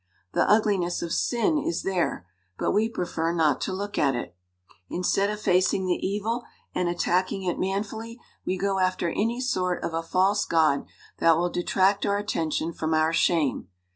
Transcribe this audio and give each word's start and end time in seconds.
The 0.33 0.49
ugliness 0.49 1.03
of 1.03 1.13
sin 1.13 1.59
is 1.59 1.83
there, 1.83 2.25
but 2.57 2.71
we 2.71 2.89
prefer 2.89 3.31
not 3.31 3.61
to 3.61 3.71
look 3.71 3.99
at 3.99 4.15
it. 4.15 4.35
Instead 4.89 5.29
of 5.29 5.39
facing 5.39 5.85
the 5.85 6.03
evil 6.03 6.41
and 6.73 6.89
attacking 6.89 7.43
it 7.43 7.59
manfully 7.59 8.19
we 8.43 8.57
go 8.57 8.79
after 8.79 9.09
any 9.11 9.39
sort 9.39 9.83
of 9.83 9.93
a 9.93 10.01
false 10.01 10.43
god 10.45 10.87
that 11.19 11.37
will 11.37 11.51
detract 11.51 12.07
our 12.07 12.17
attention 12.17 12.73
from 12.73 12.95
our 12.95 13.13
shame. 13.13 13.67